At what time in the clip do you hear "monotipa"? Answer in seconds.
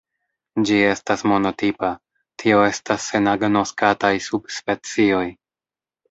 1.31-1.89